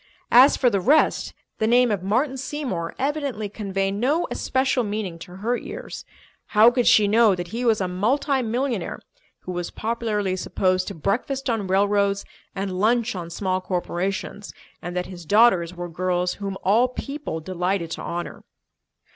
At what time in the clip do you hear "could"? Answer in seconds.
6.71-6.87